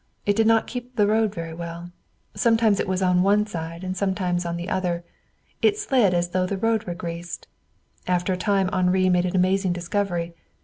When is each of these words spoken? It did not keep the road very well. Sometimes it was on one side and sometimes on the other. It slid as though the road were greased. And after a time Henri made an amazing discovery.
It 0.25 0.35
did 0.35 0.47
not 0.47 0.65
keep 0.65 0.95
the 0.95 1.05
road 1.05 1.31
very 1.31 1.53
well. 1.53 1.91
Sometimes 2.33 2.79
it 2.79 2.87
was 2.87 3.03
on 3.03 3.21
one 3.21 3.45
side 3.45 3.83
and 3.83 3.95
sometimes 3.95 4.47
on 4.47 4.57
the 4.57 4.67
other. 4.67 5.03
It 5.61 5.77
slid 5.77 6.15
as 6.15 6.29
though 6.29 6.47
the 6.47 6.57
road 6.57 6.85
were 6.85 6.95
greased. 6.95 7.47
And 8.07 8.15
after 8.15 8.33
a 8.33 8.35
time 8.35 8.67
Henri 8.73 9.09
made 9.09 9.25
an 9.27 9.35
amazing 9.35 9.73
discovery. 9.73 10.33